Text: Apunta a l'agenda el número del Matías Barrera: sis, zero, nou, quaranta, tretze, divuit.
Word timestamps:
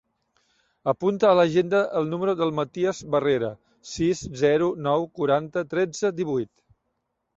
Apunta 0.93 1.27
a 1.31 1.33
l'agenda 1.39 1.81
el 1.99 2.09
número 2.15 2.35
del 2.41 2.53
Matías 2.61 3.03
Barrera: 3.17 3.51
sis, 3.91 4.25
zero, 4.45 4.71
nou, 4.89 5.07
quaranta, 5.21 5.65
tretze, 5.75 6.13
divuit. 6.23 6.53